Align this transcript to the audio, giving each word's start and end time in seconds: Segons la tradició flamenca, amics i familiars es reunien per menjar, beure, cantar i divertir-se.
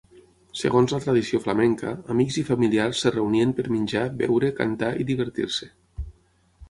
Segons 0.59 0.93
la 0.93 0.99
tradició 1.01 1.39
flamenca, 1.43 1.91
amics 2.15 2.39
i 2.43 2.45
familiars 2.49 3.03
es 3.11 3.15
reunien 3.17 3.53
per 3.59 3.67
menjar, 3.75 4.03
beure, 4.23 4.51
cantar 4.63 4.91
i 5.05 5.07
divertir-se. 5.13 5.71